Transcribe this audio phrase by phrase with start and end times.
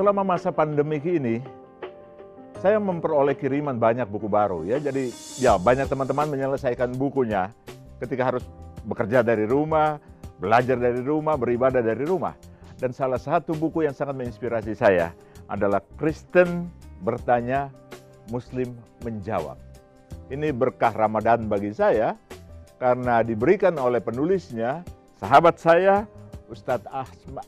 [0.00, 1.44] selama masa pandemi ini,
[2.64, 4.80] saya memperoleh kiriman banyak buku baru ya.
[4.80, 7.52] Jadi ya banyak teman-teman menyelesaikan bukunya
[8.00, 8.48] ketika harus
[8.88, 10.00] bekerja dari rumah,
[10.40, 12.32] belajar dari rumah, beribadah dari rumah.
[12.80, 15.12] Dan salah satu buku yang sangat menginspirasi saya
[15.52, 16.72] adalah Kristen
[17.04, 17.68] bertanya,
[18.32, 18.72] Muslim
[19.04, 19.60] menjawab.
[20.32, 22.16] Ini berkah Ramadan bagi saya
[22.80, 24.80] karena diberikan oleh penulisnya,
[25.20, 26.08] sahabat saya,
[26.48, 26.88] Ustadz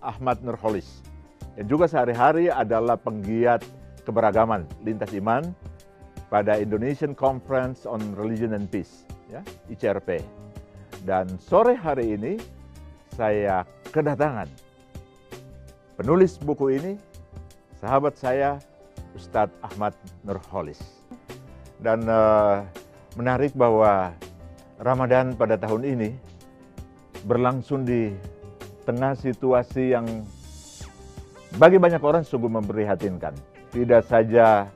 [0.05, 1.12] Ahmad Nurholis.
[1.57, 3.61] Yang juga sehari-hari adalah penggiat
[4.09, 5.53] keberagaman lintas iman
[6.33, 10.25] pada Indonesian Conference on Religion and Peace, ya, ICRP.
[11.05, 12.41] Dan sore hari ini
[13.13, 14.49] saya kedatangan
[16.01, 16.93] penulis buku ini,
[17.77, 18.57] sahabat saya
[19.13, 19.93] Ustadz Ahmad
[20.25, 20.81] Nurholis.
[21.85, 22.65] Dan uh,
[23.21, 24.17] menarik bahwa
[24.81, 26.11] Ramadan pada tahun ini
[27.29, 28.11] berlangsung di
[28.89, 30.07] tengah situasi yang
[31.57, 33.37] bagi banyak orang sungguh memprihatinkan.
[33.73, 34.69] Tidak saja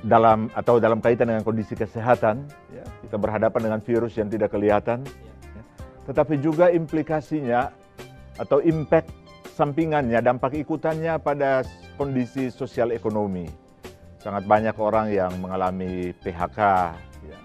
[0.00, 5.04] dalam atau dalam kaitan dengan kondisi kesehatan, ya, kita berhadapan dengan virus yang tidak kelihatan,
[5.04, 5.62] ya,
[6.08, 7.68] tetapi juga implikasinya
[8.40, 9.12] atau impact
[9.52, 11.60] sampingannya, dampak ikutannya pada
[12.00, 13.44] kondisi sosial ekonomi.
[14.20, 16.60] Sangat banyak orang yang mengalami PHK,
[17.28, 17.38] ya.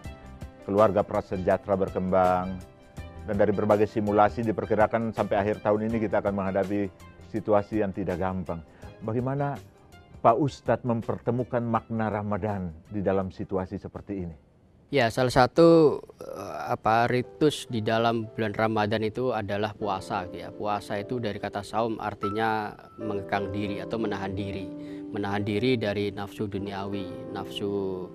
[0.63, 2.55] keluarga prasejahtera berkembang,
[3.27, 6.87] dan dari berbagai simulasi diperkirakan sampai akhir tahun ini kita akan menghadapi
[7.29, 8.61] situasi yang tidak gampang.
[9.01, 9.57] Bagaimana
[10.25, 14.35] Pak Ustadz mempertemukan makna Ramadan di dalam situasi seperti ini?
[14.93, 20.53] Ya, salah satu eh, apa ritus di dalam bulan Ramadan itu adalah puasa ya.
[20.53, 24.65] Puasa itu dari kata saum artinya mengekang diri atau menahan diri.
[25.09, 28.05] Menahan diri dari nafsu duniawi, nafsu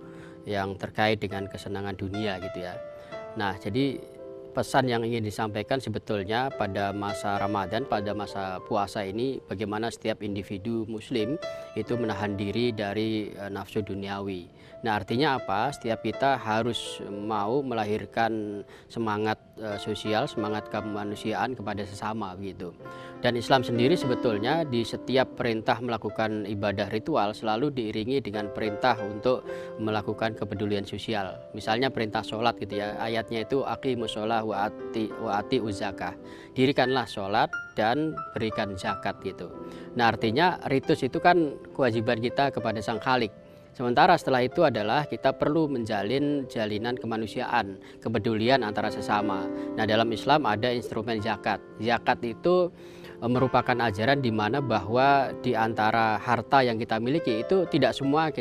[0.47, 2.74] yang terkait dengan kesenangan dunia gitu ya.
[3.39, 3.98] Nah, jadi
[4.61, 10.84] pesan yang ingin disampaikan sebetulnya pada masa Ramadan, pada masa puasa ini bagaimana setiap individu
[10.84, 11.40] muslim
[11.80, 14.52] itu menahan diri dari uh, nafsu duniawi.
[14.84, 15.73] Nah, artinya apa?
[15.73, 18.61] Setiap kita harus mau melahirkan
[18.92, 22.77] semangat uh, sosial, semangat kemanusiaan kepada sesama gitu.
[23.20, 29.45] Dan Islam sendiri sebetulnya di setiap perintah melakukan ibadah ritual selalu diiringi dengan perintah untuk
[29.77, 31.36] melakukan kepedulian sosial.
[31.53, 36.17] Misalnya perintah sholat gitu ya, ayatnya itu aqimus sholat wa ati, wa uzakah.
[36.57, 39.52] Dirikanlah sholat dan berikan zakat gitu.
[40.01, 43.31] Nah artinya ritus itu kan kewajiban kita kepada sang khalik.
[43.70, 49.47] Sementara setelah itu adalah kita perlu menjalin jalinan kemanusiaan, kepedulian antara sesama.
[49.79, 51.63] Nah dalam Islam ada instrumen zakat.
[51.79, 52.75] Zakat itu
[53.29, 58.33] merupakan ajaran di mana bahwa di antara harta yang kita miliki itu tidak semua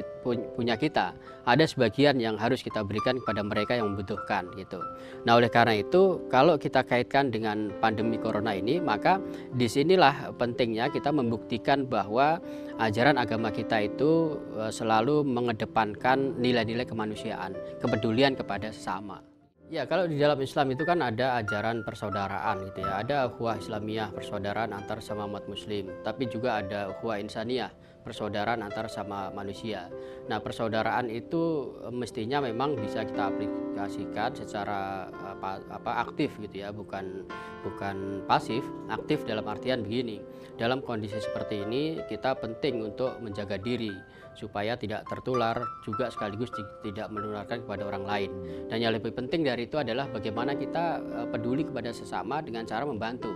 [0.56, 1.12] punya kita.
[1.44, 4.80] Ada sebagian yang harus kita berikan kepada mereka yang membutuhkan gitu.
[5.28, 9.20] Nah, oleh karena itu kalau kita kaitkan dengan pandemi corona ini, maka
[9.52, 12.40] di sinilah pentingnya kita membuktikan bahwa
[12.80, 19.29] ajaran agama kita itu e, selalu mengedepankan nilai-nilai kemanusiaan, kepedulian kepada sesama.
[19.70, 23.06] Ya, kalau di dalam Islam itu kan ada ajaran persaudaraan gitu ya.
[23.06, 27.70] Ada ukhuwah Islamiyah, persaudaraan antar sama umat muslim, tapi juga ada ukhuwah insaniyah,
[28.02, 29.94] persaudaraan antar sama manusia.
[30.26, 35.06] Nah, persaudaraan itu eh, mestinya memang bisa kita aplikasikan secara
[35.38, 37.30] apa, apa aktif gitu ya, bukan
[37.62, 40.18] bukan pasif, aktif dalam artian begini.
[40.58, 43.94] Dalam kondisi seperti ini kita penting untuk menjaga diri
[44.40, 46.48] supaya tidak tertular juga sekaligus
[46.80, 48.32] tidak menularkan kepada orang lain.
[48.72, 52.88] Dan yang lebih penting dari itu adalah bagaimana kita eh, peduli kepada sesama dengan cara
[52.88, 53.36] membantu.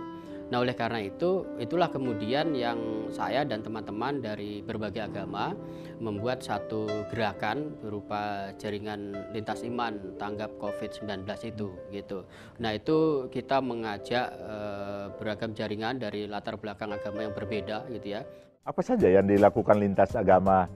[0.52, 5.56] Nah, oleh karena itu, itulah kemudian yang saya dan teman-teman dari berbagai agama
[6.04, 12.28] membuat satu gerakan berupa jaringan lintas iman tanggap COVID-19 itu gitu.
[12.60, 14.56] Nah, itu kita mengajak e,
[15.16, 18.22] beragam jaringan dari latar belakang agama yang berbeda gitu ya.
[18.68, 20.68] Apa saja yang dilakukan lintas agama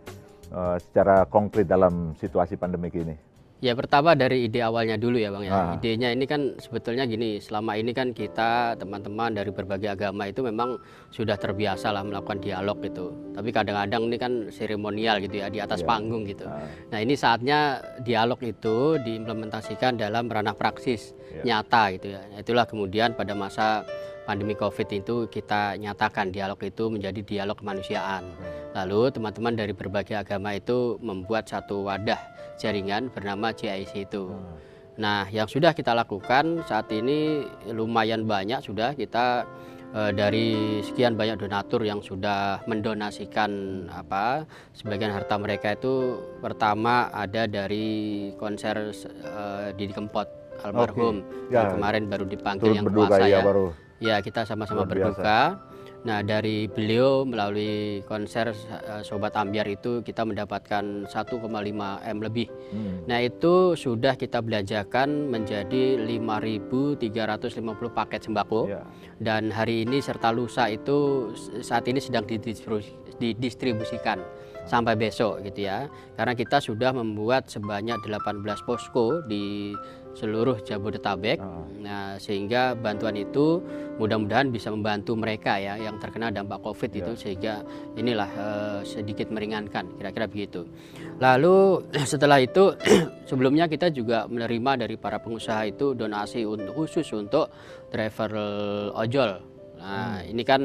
[0.53, 3.17] uh, secara konkret dalam situasi pandemi ini?
[3.59, 5.51] Ya pertama dari ide awalnya dulu ya bang ya.
[5.51, 5.75] Ah.
[5.75, 10.79] Idenya ini kan sebetulnya gini, selama ini kan kita teman-teman dari berbagai agama itu memang
[11.11, 13.11] sudah terbiasa lah melakukan dialog gitu.
[13.35, 15.91] Tapi kadang-kadang ini kan seremonial gitu ya di atas yeah.
[15.91, 16.47] panggung gitu.
[16.47, 16.71] Ah.
[16.95, 21.59] Nah ini saatnya dialog itu diimplementasikan dalam ranah praksis yeah.
[21.59, 22.23] nyata gitu ya.
[22.39, 23.83] Itulah kemudian pada masa
[24.29, 28.29] pandemi COVID itu kita nyatakan dialog itu menjadi dialog kemanusiaan.
[28.77, 32.21] Lalu teman-teman dari berbagai agama itu membuat satu wadah
[32.61, 34.29] jaringan bernama CIC itu.
[34.29, 34.61] Hmm.
[35.01, 39.47] Nah, yang sudah kita lakukan saat ini lumayan banyak sudah kita
[39.95, 44.43] e, dari sekian banyak donatur yang sudah mendonasikan apa
[44.75, 49.35] sebagian harta mereka itu pertama ada dari konser e,
[49.79, 50.27] Didi Kempot
[50.67, 51.55] almarhum okay.
[51.55, 53.39] ya, kemarin baru dipanggil yang kuasa ya.
[53.39, 53.41] ya.
[53.47, 53.88] Baru.
[53.99, 55.59] Ya, kita sama-sama berduka.
[56.07, 61.43] Nah, dari beliau melalui konser uh, Sobat Ambiar itu kita mendapatkan 1,5
[62.07, 62.47] M lebih.
[62.71, 63.03] Hmm.
[63.11, 67.59] Nah, itu sudah kita belanjakan menjadi 5.350
[67.91, 68.71] paket sembako.
[68.71, 68.87] Yeah.
[69.19, 71.31] Dan hari ini serta lusa itu
[71.67, 72.23] saat ini sedang
[73.19, 74.23] didistribusikan
[74.71, 75.91] sampai besok gitu ya.
[76.15, 79.75] Karena kita sudah membuat sebanyak 18 posko di
[80.17, 81.41] seluruh Jabodetabek.
[81.41, 81.67] Oh.
[81.79, 83.63] Nah, sehingga bantuan itu
[83.99, 87.01] mudah-mudahan bisa membantu mereka ya yang terkena dampak Covid yeah.
[87.03, 87.19] itu ya.
[87.19, 87.55] sehingga
[87.99, 90.65] inilah uh, sedikit meringankan kira-kira begitu.
[91.19, 92.75] Lalu setelah itu
[93.31, 97.51] sebelumnya kita juga menerima dari para pengusaha itu donasi untuk khusus untuk
[97.91, 98.31] driver
[98.95, 99.58] ojol.
[99.79, 100.31] Nah, hmm.
[100.35, 100.63] ini kan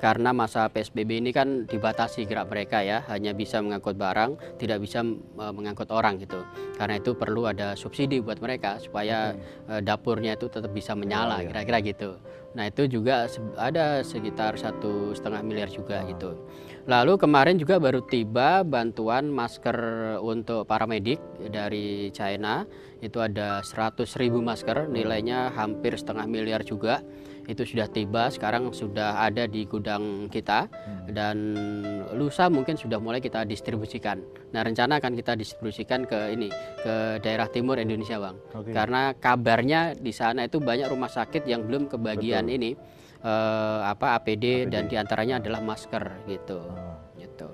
[0.00, 5.00] karena masa PSBB ini kan dibatasi gerak mereka ya, hanya bisa mengangkut barang, tidak bisa
[5.40, 6.44] uh, mengangkut orang gitu.
[6.76, 9.32] Karena itu perlu ada subsidi buat mereka supaya
[9.68, 11.52] uh, dapurnya itu tetap bisa menyala, iya.
[11.52, 12.10] kira-kira gitu.
[12.54, 13.26] Nah itu juga
[13.58, 16.08] ada sekitar satu setengah miliar juga oh.
[16.10, 16.30] gitu.
[16.84, 19.76] Lalu kemarin juga baru tiba bantuan masker
[20.20, 21.16] untuk para medik
[21.48, 22.68] dari China.
[23.00, 27.04] Itu ada 100 ribu masker, nilainya hampir setengah miliar juga
[27.48, 31.06] itu sudah tiba sekarang sudah ada di gudang kita hmm.
[31.16, 31.36] dan
[32.14, 34.20] lusa mungkin sudah mulai kita distribusikan.
[34.52, 38.72] Nah rencana akan kita distribusikan ke ini ke daerah timur Indonesia bang, okay.
[38.72, 42.56] karena kabarnya di sana itu banyak rumah sakit yang belum kebagian Betul.
[42.56, 42.70] ini
[43.24, 46.58] eh, apa APD, APD dan di antaranya adalah masker gitu.
[46.58, 46.96] Oh.
[47.16, 47.48] gitu.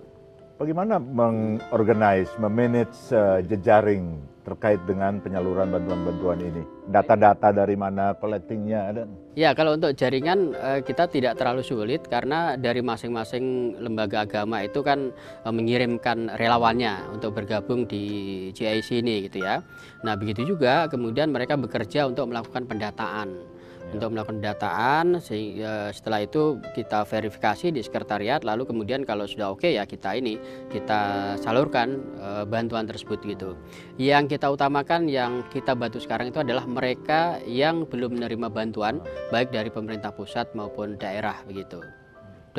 [0.60, 6.62] Bagaimana mengorganize, memanage uh, jejaring terkait dengan penyaluran bantuan-bantuan ini?
[6.90, 9.02] Data-data dari mana collectingnya ada?
[9.38, 14.80] Ya, kalau untuk jaringan eh, kita tidak terlalu sulit karena dari masing-masing lembaga agama itu
[14.82, 15.12] kan
[15.44, 19.62] eh, mengirimkan relawannya untuk bergabung di GIC ini gitu ya.
[20.02, 23.59] Nah, begitu juga kemudian mereka bekerja untuk melakukan pendataan
[23.90, 23.94] ya.
[23.98, 29.66] untuk melakukan pendataan sehingga setelah itu kita verifikasi di sekretariat lalu kemudian kalau sudah oke
[29.66, 30.38] okay, ya kita ini
[30.70, 33.58] kita salurkan e, bantuan tersebut gitu.
[33.98, 39.02] Yang kita utamakan yang kita bantu sekarang itu adalah mereka yang belum menerima bantuan
[39.34, 41.82] baik dari pemerintah pusat maupun daerah begitu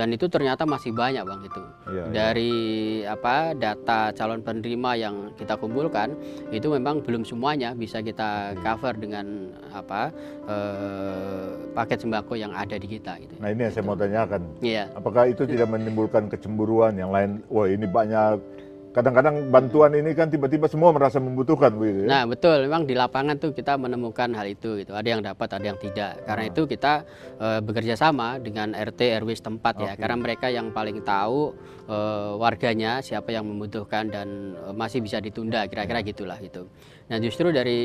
[0.02, 1.62] dan itu ternyata masih banyak bang itu
[1.94, 2.04] iya.
[2.10, 2.54] dari
[3.06, 3.14] iya.
[3.14, 6.18] apa data calon penerima yang kita kumpulkan
[6.50, 10.10] itu memang belum semuanya bisa kita cover dengan apa
[10.50, 13.38] eh, paket sembako yang ada di kita gitu.
[13.38, 14.90] nah ini yang saya mau tanyakan iya.
[14.98, 18.42] apakah itu tidak menimbulkan kecemburuan yang lain wah ini banyak
[18.92, 22.08] kadang-kadang bantuan ini kan tiba-tiba semua merasa membutuhkan begitu ya.
[22.12, 22.68] Nah, betul.
[22.68, 24.92] Memang di lapangan tuh kita menemukan hal itu gitu.
[24.92, 26.20] Ada yang dapat, ada yang tidak.
[26.28, 26.52] Karena hmm.
[26.52, 26.94] itu kita
[27.40, 29.88] e, bekerja sama dengan RT RW setempat okay.
[29.88, 29.94] ya.
[29.96, 31.56] Karena mereka yang paling tahu
[31.88, 31.98] e,
[32.36, 36.68] warganya siapa yang membutuhkan dan e, masih bisa ditunda kira-kira gitulah gitu.
[37.12, 37.82] Nah, justru dari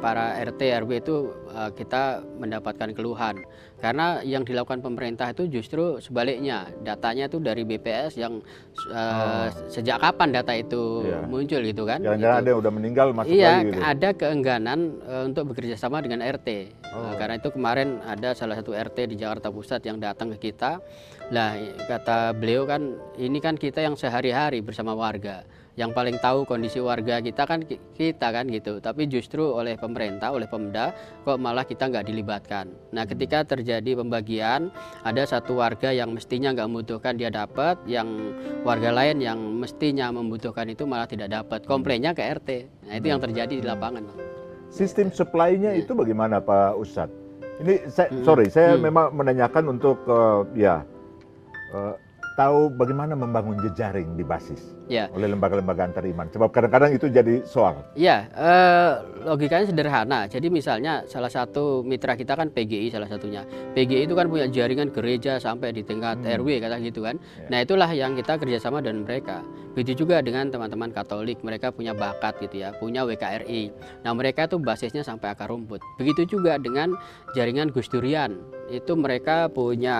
[0.00, 1.16] para RT RW itu
[1.52, 3.36] e, kita mendapatkan keluhan
[3.78, 8.42] karena yang dilakukan pemerintah itu justru sebaliknya datanya itu dari BPS yang
[8.90, 9.46] uh, oh.
[9.70, 11.22] sejak kapan data itu iya.
[11.22, 12.42] muncul gitu kan jangan-jangan gitu.
[12.42, 13.78] ada yang udah meninggal masuk iya lagi gitu.
[13.78, 16.98] ada keengganan uh, untuk bekerja sama dengan RT oh.
[16.98, 20.82] uh, karena itu kemarin ada salah satu RT di Jakarta Pusat yang datang ke kita
[21.30, 21.54] lah
[21.86, 25.46] kata beliau kan ini kan kita yang sehari-hari bersama warga
[25.78, 27.62] yang paling tahu kondisi warga kita kan
[27.94, 28.82] kita kan gitu.
[28.82, 30.90] Tapi justru oleh pemerintah oleh Pemda
[31.22, 32.66] kok malah kita nggak dilibatkan.
[32.90, 34.74] Nah ketika terjadi pembagian
[35.06, 38.34] ada satu warga yang mestinya nggak membutuhkan dia dapat yang
[38.66, 41.62] warga lain yang mestinya membutuhkan itu malah tidak dapat.
[41.62, 42.50] Komplainnya ke RT
[42.90, 44.28] nah itu yang terjadi di lapangan
[44.68, 47.16] sistem supply-nya itu bagaimana Pak Ustadz?
[47.58, 48.22] Ini saya, hmm.
[48.22, 48.82] sorry saya hmm.
[48.86, 50.86] memang menanyakan untuk uh, ya
[51.74, 51.94] uh,
[52.38, 55.10] tahu bagaimana membangun jejaring di basis ya.
[55.10, 56.30] oleh lembaga-lembaga antar iman.
[56.30, 57.82] Sebab kadang-kadang itu jadi soal.
[57.98, 58.92] Ya, eh,
[59.26, 60.30] logikanya sederhana.
[60.30, 63.42] Jadi misalnya salah satu mitra kita kan PGI salah satunya.
[63.74, 66.38] PGI itu kan punya jaringan gereja sampai di tingkat hmm.
[66.38, 67.18] RW kata gitu kan.
[67.18, 67.48] Ya.
[67.50, 69.42] Nah itulah yang kita kerjasama dengan mereka.
[69.74, 73.70] Begitu juga dengan teman-teman Katolik, mereka punya bakat gitu ya, punya WKRI.
[74.02, 75.82] Nah mereka itu basisnya sampai akar rumput.
[75.98, 76.94] Begitu juga dengan
[77.34, 79.96] jaringan Gus Durian itu mereka punya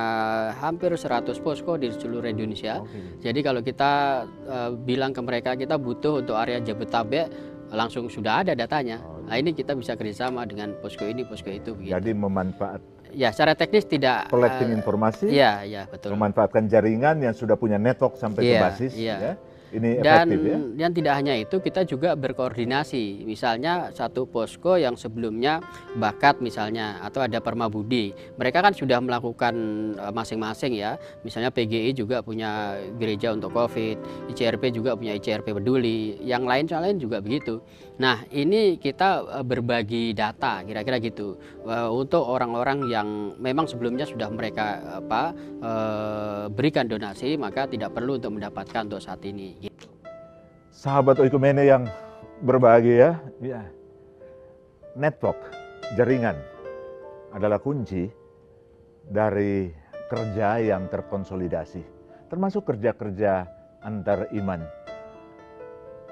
[0.61, 2.85] hampir 100 posko di seluruh Indonesia.
[2.85, 3.29] Okay.
[3.29, 7.33] Jadi kalau kita uh, bilang ke mereka kita butuh untuk area Jabodetabek
[7.73, 9.01] langsung sudah ada datanya.
[9.05, 11.77] Oh, nah ini kita bisa kerjasama dengan posko ini, posko itu.
[11.77, 11.93] Begitu.
[11.93, 12.81] Jadi memanfaat.
[13.13, 14.29] Ya, secara teknis tidak.
[14.29, 15.33] Collecting uh, informasi.
[15.33, 16.13] Ya, ya betul.
[16.13, 18.93] Memanfaatkan jaringan yang sudah punya network sampai ya, ke basis.
[18.97, 19.17] Ya.
[19.17, 19.33] ya
[19.75, 20.59] ini dan efektif, ya?
[20.81, 23.25] dan tidak hanya itu kita juga berkoordinasi.
[23.29, 25.61] Misalnya satu posko yang sebelumnya
[25.97, 28.17] bakat misalnya atau ada permabudi.
[28.41, 29.55] Mereka kan sudah melakukan
[29.97, 30.97] eh, masing-masing ya.
[31.23, 36.17] Misalnya PGI juga punya gereja untuk COVID ICRP juga punya ICRP peduli.
[36.25, 37.61] Yang lain lain juga begitu
[37.99, 41.35] Nah, ini kita eh, berbagi data kira-kira gitu
[41.67, 48.23] eh, untuk orang-orang yang memang sebelumnya sudah mereka apa eh, berikan donasi maka tidak perlu
[48.23, 49.59] untuk mendapatkan untuk saat ini.
[49.59, 49.91] Gitu.
[50.71, 51.91] Sahabat Oikumene yang
[52.39, 53.67] berbahagia, ya.
[54.95, 55.39] Network,
[55.99, 56.39] jaringan
[57.35, 58.07] adalah kunci
[59.07, 59.71] dari
[60.07, 61.83] kerja yang terkonsolidasi,
[62.31, 63.47] termasuk kerja-kerja
[63.83, 64.63] antar iman.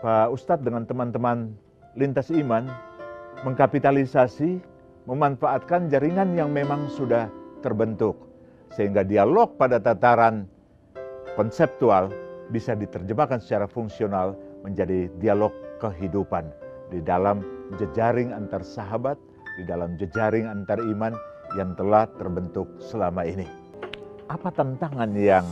[0.02, 1.65] Pak Ustadz dengan teman-teman
[1.96, 2.68] lintas iman
[3.42, 4.60] mengkapitalisasi,
[5.08, 7.28] memanfaatkan jaringan yang memang sudah
[7.64, 8.16] terbentuk.
[8.76, 10.44] Sehingga dialog pada tataran
[11.34, 12.12] konseptual
[12.52, 15.50] bisa diterjemahkan secara fungsional menjadi dialog
[15.80, 16.48] kehidupan
[16.92, 17.42] di dalam
[17.80, 19.18] jejaring antar sahabat,
[19.58, 21.16] di dalam jejaring antar iman
[21.56, 23.46] yang telah terbentuk selama ini.
[24.26, 25.46] Apa tantangan yang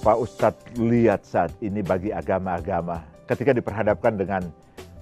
[0.00, 4.42] Pak Ustadz lihat saat ini bagi agama-agama ketika diperhadapkan dengan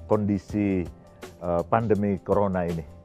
[0.08, 0.82] kondisi
[1.44, 2.96] uh, pandemi corona ini?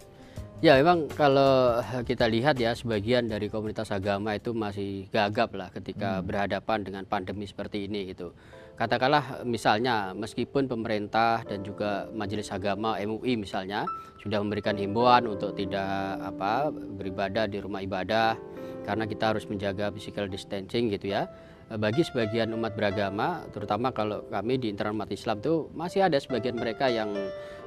[0.64, 6.24] Ya memang kalau kita lihat ya sebagian dari komunitas agama itu masih gagap lah ketika
[6.24, 6.32] hmm.
[6.32, 8.32] berhadapan dengan pandemi seperti ini gitu.
[8.80, 13.84] Katakanlah misalnya meskipun pemerintah dan juga majelis agama MUI misalnya
[14.24, 15.84] sudah memberikan himbauan untuk tidak
[16.24, 18.40] apa beribadah di rumah ibadah
[18.88, 24.26] karena kita harus menjaga physical distancing gitu ya Eh, bagi sebagian umat beragama, terutama kalau
[24.28, 27.10] kami di internal umat Islam tuh masih ada sebagian mereka yang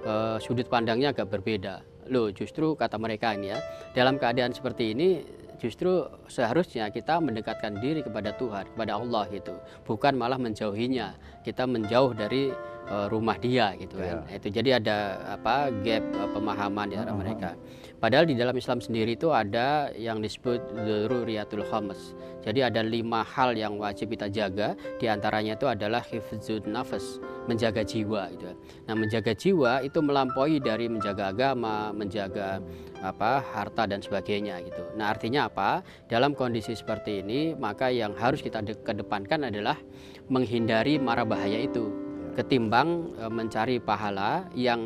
[0.07, 1.83] uh, sudut pandangnya agak berbeda.
[2.07, 3.59] Loh, justru kata mereka ini ya,
[3.97, 5.27] dalam keadaan seperti ini
[5.57, 9.57] justru seharusnya kita mendekatkan diri kepada Tuhan, kepada Allah gitu,
[9.89, 11.17] bukan malah menjauhinya.
[11.43, 12.53] Kita menjauh dari
[12.93, 14.23] uh, rumah dia gitu kan.
[14.29, 14.37] Yeah.
[14.39, 14.97] Itu jadi ada
[15.41, 17.23] apa gap uh, pemahaman di antara uh -huh.
[17.25, 17.51] mereka.
[17.97, 20.61] Padahal di dalam Islam sendiri itu ada yang disebut
[21.09, 22.13] Ruriyatul Khams.
[22.47, 24.79] Jadi ada lima hal yang wajib kita jaga.
[25.01, 27.19] Di antaranya itu adalah hifzud nafas,
[27.51, 28.31] menjaga jiwa.
[28.31, 28.53] Gitu.
[28.87, 32.63] Nah menjaga jiwa itu melampaui dari menjaga agama, menjaga
[33.01, 34.83] apa harta dan sebagainya gitu.
[34.95, 35.83] Nah artinya apa?
[36.07, 39.77] Dalam kondisi seperti ini maka yang harus kita kedepankan adalah
[40.31, 44.81] menghindari mara bahaya itu ketimbang e, mencari pahala yang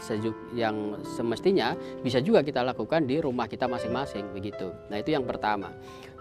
[0.00, 4.70] sejuk yang semestinya bisa juga kita lakukan di rumah kita masing-masing begitu.
[4.90, 5.70] Nah, itu yang pertama.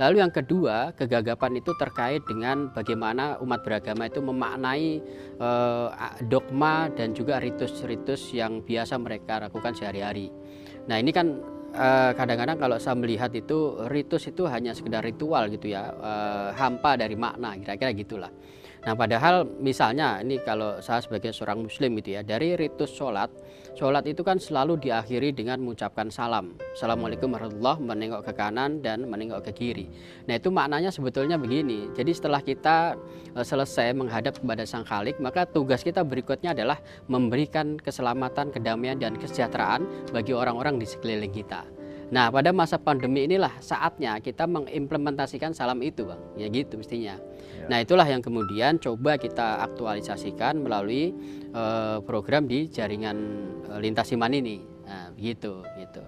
[0.02, 4.90] Lalu yang kedua, kegagapan itu terkait dengan bagaimana umat beragama itu memaknai
[5.38, 5.50] e,
[6.26, 10.34] dogma dan juga ritus-ritus yang biasa mereka lakukan sehari-hari.
[10.90, 11.38] Nah, ini kan
[11.74, 11.88] e,
[12.18, 16.12] kadang-kadang kalau saya melihat itu ritus itu hanya sekedar ritual gitu ya, e,
[16.58, 18.34] hampa dari makna kira-kira gitulah.
[18.84, 23.32] Nah padahal misalnya ini kalau saya sebagai seorang muslim gitu ya dari ritus sholat
[23.74, 26.54] Sholat itu kan selalu diakhiri dengan mengucapkan salam.
[26.78, 29.86] Assalamualaikum warahmatullahi menengok ke kanan dan menengok ke kiri.
[30.30, 31.90] Nah itu maknanya sebetulnya begini.
[31.98, 32.94] Jadi setelah kita
[33.34, 36.78] e, selesai menghadap kepada Sang Khalik Maka tugas kita berikutnya adalah
[37.10, 41.66] memberikan keselamatan, kedamaian, dan kesejahteraan bagi orang-orang di sekeliling kita
[42.12, 46.20] Nah, pada masa pandemi inilah saatnya kita mengimplementasikan salam itu, Bang.
[46.36, 47.16] Ya gitu mestinya.
[47.56, 47.68] Ya.
[47.70, 51.16] Nah, itulah yang kemudian coba kita aktualisasikan melalui
[51.56, 53.18] uh, program di jaringan
[53.72, 54.60] uh, lintas iman ini.
[54.84, 56.04] Nah, begitu, gitu.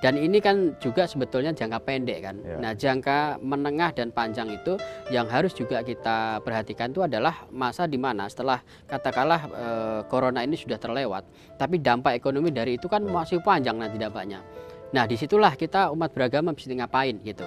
[0.00, 2.36] Dan ini kan juga sebetulnya jangka pendek kan.
[2.40, 2.56] Ya.
[2.56, 4.80] Nah, jangka menengah dan panjang itu
[5.12, 9.68] yang harus juga kita perhatikan itu adalah masa di mana setelah katakanlah e,
[10.08, 11.28] corona ini sudah terlewat,
[11.60, 13.12] tapi dampak ekonomi dari itu kan ya.
[13.12, 14.40] masih panjang nanti dampaknya.
[14.90, 17.46] Nah di situlah kita umat beragama bisa ngapain gitu.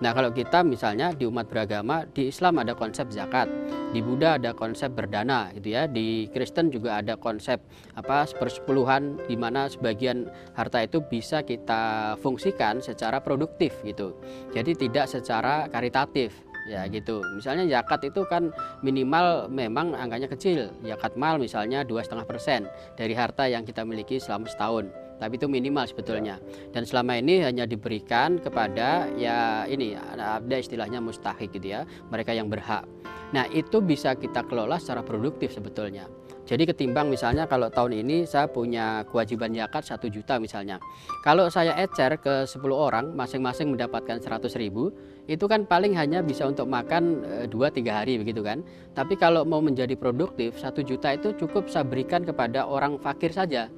[0.00, 3.46] Nah kalau kita misalnya di umat beragama di Islam ada konsep zakat,
[3.92, 7.60] di Buddha ada konsep berdana gitu ya, di Kristen juga ada konsep
[8.00, 10.24] apa sepersepuluhan di mana sebagian
[10.56, 14.16] harta itu bisa kita fungsikan secara produktif gitu.
[14.56, 16.32] Jadi tidak secara karitatif
[16.64, 17.20] ya gitu.
[17.36, 22.64] Misalnya zakat itu kan minimal memang angkanya kecil, zakat mal misalnya dua setengah persen
[22.96, 26.40] dari harta yang kita miliki selama setahun tapi itu minimal sebetulnya.
[26.72, 32.48] Dan selama ini hanya diberikan kepada ya ini ada istilahnya mustahik gitu ya mereka yang
[32.48, 32.88] berhak.
[33.36, 36.08] Nah itu bisa kita kelola secara produktif sebetulnya.
[36.50, 40.82] Jadi ketimbang misalnya kalau tahun ini saya punya kewajiban zakat satu juta misalnya.
[41.22, 44.90] Kalau saya ecer ke 10 orang masing-masing mendapatkan 100 ribu
[45.30, 47.22] itu kan paling hanya bisa untuk makan
[47.54, 48.66] 2-3 eh, hari begitu kan.
[48.98, 53.70] Tapi kalau mau menjadi produktif satu juta itu cukup saya berikan kepada orang fakir saja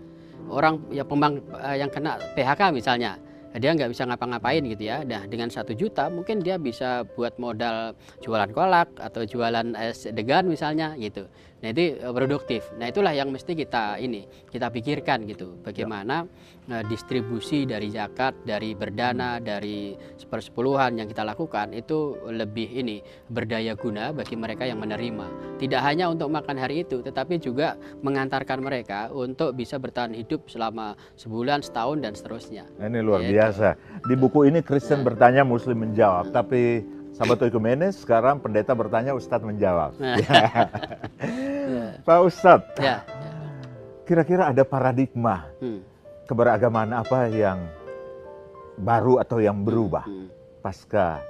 [0.49, 3.21] orang ya pembang uh, yang kena PHK misalnya
[3.53, 5.05] dia nggak bisa ngapa-ngapain gitu ya.
[5.05, 7.93] Nah dengan satu juta mungkin dia bisa buat modal
[8.25, 11.29] jualan kolak atau jualan es degan misalnya gitu.
[11.63, 12.67] Nah itu eh, produktif.
[12.77, 15.63] Nah itulah yang mesti kita ini kita pikirkan gitu.
[15.63, 16.27] Bagaimana
[16.67, 16.83] ya.
[16.87, 22.99] distribusi dari zakat, dari berdana, dari sepersepuluhan yang kita lakukan itu lebih ini
[23.31, 25.59] berdaya guna bagi mereka yang menerima.
[25.63, 30.99] Tidak hanya untuk makan hari itu, tetapi juga mengantarkan mereka untuk bisa bertahan hidup selama
[31.15, 32.67] sebulan, setahun dan seterusnya.
[32.79, 33.39] Nah, ini luar gitu.
[33.39, 33.69] biasa.
[34.03, 35.15] Di buku ini Kristen nah.
[35.15, 36.31] bertanya, Muslim menjawab.
[36.31, 36.35] Nah.
[36.43, 36.63] Tapi
[37.13, 39.93] Sahabat Ekumenes, sekarang pendeta bertanya, Ustadz menjawab.
[40.01, 40.17] Nah.
[42.03, 43.07] Pak Ustadz, ya.
[44.03, 45.81] kira-kira ada paradigma hmm.
[46.27, 47.63] keberagaman apa yang
[48.75, 50.27] baru atau yang berubah hmm.
[50.59, 51.23] pasca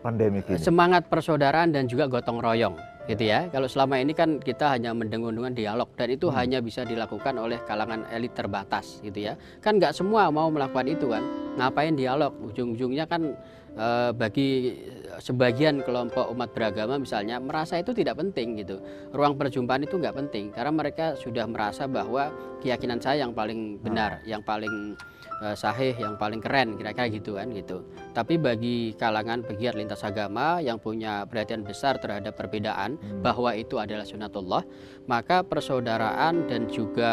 [0.00, 0.56] pandemi ini?
[0.56, 2.76] Semangat persaudaraan dan juga gotong royong
[3.12, 3.44] gitu ya.
[3.52, 6.36] Kalau selama ini kan kita hanya mendengung-dengung dialog dan itu hmm.
[6.40, 9.36] hanya bisa dilakukan oleh kalangan elit terbatas gitu ya.
[9.60, 11.20] Kan nggak semua mau melakukan itu kan.
[11.60, 12.32] Ngapain dialog?
[12.40, 13.36] Ujung-ujungnya kan
[13.76, 13.86] e,
[14.16, 14.80] bagi
[15.18, 18.78] sebagian kelompok umat beragama misalnya merasa itu tidak penting gitu.
[19.10, 22.30] Ruang perjumpaan itu nggak penting karena mereka sudah merasa bahwa
[22.62, 24.28] keyakinan saya yang paling benar, hmm.
[24.30, 24.94] yang paling
[25.40, 27.82] uh, sahih yang paling keren kira-kira gitu kan gitu.
[28.12, 33.24] Tapi bagi kalangan pegiat lintas agama yang punya perhatian besar terhadap perbedaan hmm.
[33.24, 34.62] bahwa itu adalah sunatullah,
[35.08, 37.10] maka persaudaraan dan juga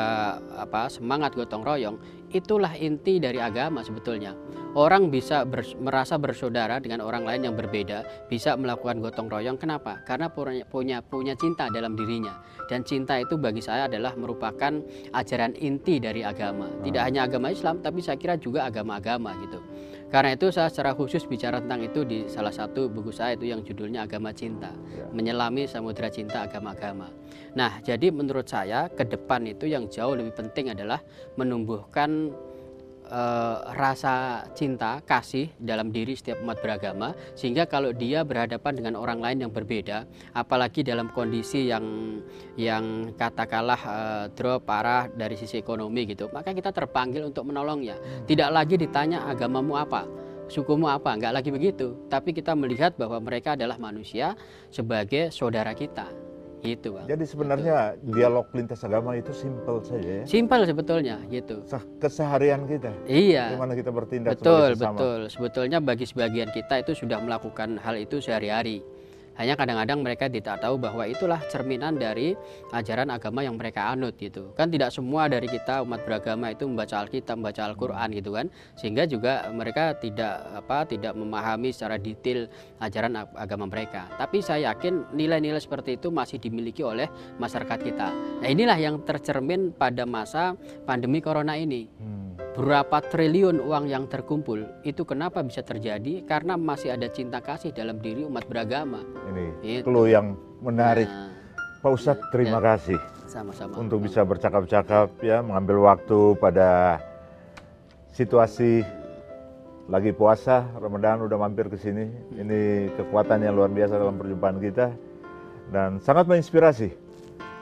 [0.59, 1.97] apa semangat gotong royong
[2.35, 4.35] itulah inti dari agama sebetulnya.
[4.77, 7.86] Orang bisa ber, merasa bersaudara dengan orang lain yang berbeda,
[8.27, 9.55] bisa melakukan gotong royong.
[9.55, 10.03] Kenapa?
[10.03, 12.35] Karena punya punya punya cinta dalam dirinya.
[12.67, 14.83] Dan cinta itu bagi saya adalah merupakan
[15.15, 16.67] ajaran inti dari agama.
[16.83, 19.59] Tidak hanya agama Islam, tapi saya kira juga agama-agama gitu.
[20.07, 23.59] Karena itu saya secara khusus bicara tentang itu di salah satu buku saya itu yang
[23.59, 25.03] judulnya Agama Cinta, ya.
[25.11, 27.11] menyelami samudera cinta agama-agama.
[27.59, 31.03] Nah, jadi menurut saya ke depan itu yang jauh lebih penting adalah
[31.35, 32.31] menumbuhkan
[33.07, 39.19] uh, rasa cinta, kasih dalam diri setiap umat beragama sehingga kalau dia berhadapan dengan orang
[39.23, 42.19] lain yang berbeda, apalagi dalam kondisi yang
[42.59, 47.97] yang katakanlah uh, drop parah dari sisi ekonomi gitu, maka kita terpanggil untuk menolongnya.
[48.27, 50.05] Tidak lagi ditanya agamamu apa,
[50.51, 54.35] sukumu apa, enggak lagi begitu, tapi kita melihat bahwa mereka adalah manusia
[54.69, 56.27] sebagai saudara kita
[56.65, 57.05] Gitu, Bang.
[57.05, 58.17] Jadi sebenarnya gitu.
[58.17, 60.23] dialog lintas agama itu simpel saja ya.
[60.25, 61.61] Simpel sebetulnya gitu.
[62.01, 62.91] Keseharian kita.
[63.05, 63.53] Iya.
[63.53, 65.19] Gimana kita bertindak Betul, betul.
[65.29, 68.81] Sebetulnya bagi sebagian kita itu sudah melakukan hal itu sehari-hari.
[69.37, 72.33] Hanya kadang-kadang mereka tidak tahu bahwa itulah cerminan dari
[72.73, 74.51] ajaran agama yang mereka anut gitu.
[74.57, 78.49] Kan tidak semua dari kita umat beragama itu membaca Alkitab, membaca Al-Qur'an gitu kan.
[78.73, 82.49] Sehingga juga mereka tidak apa tidak memahami secara detail
[82.81, 84.09] ajaran agama mereka.
[84.17, 87.05] Tapi saya yakin nilai-nilai seperti itu masih dimiliki oleh
[87.37, 88.09] masyarakat kita.
[88.41, 90.57] Nah, inilah yang tercermin pada masa
[90.89, 91.85] pandemi corona ini.
[92.01, 92.16] Hmm
[92.57, 96.25] berapa triliun uang yang terkumpul itu kenapa bisa terjadi?
[96.25, 99.05] Karena masih ada cinta kasih dalam diri umat beragama.
[99.29, 100.33] Ini itu yang
[100.65, 101.05] menarik.
[101.05, 101.29] Nah,
[101.85, 102.73] Pak Ustadz ya, terima ya.
[102.73, 103.77] kasih sama-sama.
[103.77, 106.97] untuk bisa bercakap-cakap ya mengambil waktu pada
[108.17, 108.81] situasi
[109.87, 112.09] lagi puasa Ramadan udah mampir ke sini.
[112.09, 112.41] Hmm.
[112.41, 114.89] ini kekuatan yang luar biasa dalam perjumpaan kita
[115.69, 116.89] dan sangat menginspirasi.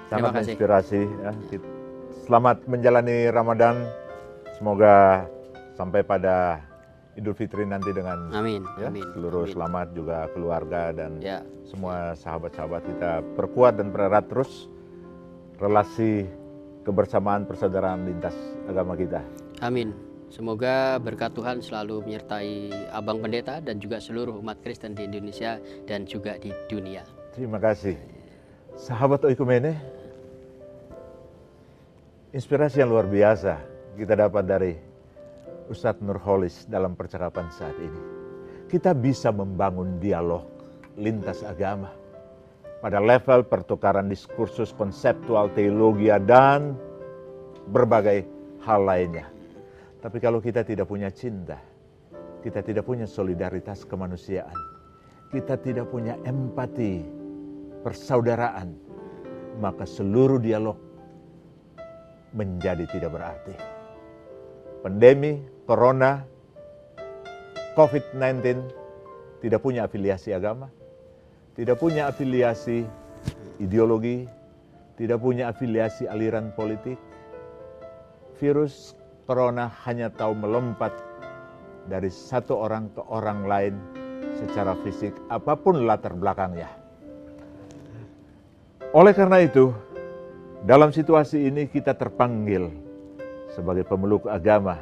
[0.08, 1.32] Sangat menginspirasi ya.
[2.24, 4.05] selamat menjalani Ramadan
[4.56, 5.28] Semoga
[5.76, 6.64] sampai pada
[7.16, 9.54] Idul Fitri nanti dengan amin, ya, amin, seluruh amin.
[9.56, 11.40] selamat juga keluarga dan ya.
[11.64, 14.68] semua sahabat-sahabat kita perkuat dan pererat terus
[15.60, 16.28] relasi
[16.84, 18.36] kebersamaan persaudaraan lintas
[18.68, 19.24] agama kita.
[19.64, 19.96] Amin.
[20.28, 26.04] Semoga berkat Tuhan selalu menyertai Abang Pendeta dan juga seluruh umat Kristen di Indonesia dan
[26.04, 27.08] juga di dunia.
[27.32, 27.96] Terima kasih.
[28.76, 29.80] Sahabat Oikumene,
[32.36, 34.74] inspirasi yang luar biasa kita dapat dari
[35.72, 38.02] Ustadz Nurholis dalam percakapan saat ini.
[38.68, 40.44] Kita bisa membangun dialog
[41.00, 41.90] lintas agama
[42.84, 46.76] pada level pertukaran diskursus konseptual teologi dan
[47.72, 48.28] berbagai
[48.68, 49.26] hal lainnya.
[50.04, 51.58] Tapi kalau kita tidak punya cinta,
[52.46, 54.54] kita tidak punya solidaritas kemanusiaan,
[55.34, 57.02] kita tidak punya empati,
[57.82, 58.70] persaudaraan,
[59.58, 60.78] maka seluruh dialog
[62.38, 63.75] menjadi tidak berarti
[64.86, 66.22] pandemi corona
[67.74, 68.62] COVID-19
[69.42, 70.70] tidak punya afiliasi agama,
[71.58, 72.86] tidak punya afiliasi
[73.58, 74.30] ideologi,
[74.94, 77.02] tidak punya afiliasi aliran politik.
[78.38, 78.94] Virus
[79.26, 80.94] corona hanya tahu melompat
[81.90, 83.74] dari satu orang ke orang lain
[84.38, 86.70] secara fisik apa pun latar belakangnya.
[88.94, 89.74] Oleh karena itu,
[90.62, 92.85] dalam situasi ini kita terpanggil
[93.52, 94.80] sebagai pemeluk agama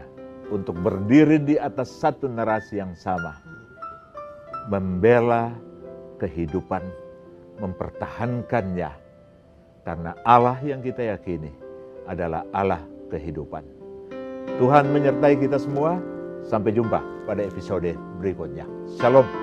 [0.51, 3.39] untuk berdiri di atas satu narasi yang sama.
[4.71, 5.51] Membela
[6.21, 6.83] kehidupan,
[7.59, 8.91] mempertahankannya.
[9.83, 11.51] Karena Allah yang kita yakini
[12.07, 12.79] adalah Allah
[13.11, 13.63] kehidupan.
[14.59, 15.99] Tuhan menyertai kita semua.
[16.43, 18.67] Sampai jumpa pada episode berikutnya.
[18.99, 19.42] Shalom.